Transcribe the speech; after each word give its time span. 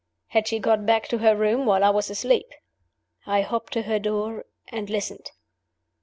Had 0.29 0.47
she 0.47 0.57
got 0.57 0.83
back 0.83 1.07
to 1.09 1.19
her 1.19 1.35
room 1.35 1.67
while 1.67 1.83
I 1.83 1.91
was 1.91 2.09
asleep? 2.09 2.47
I 3.27 3.41
hopped 3.43 3.71
to 3.73 3.83
her 3.83 3.99
door 3.99 4.45
and 4.69 4.89
listened. 4.89 5.29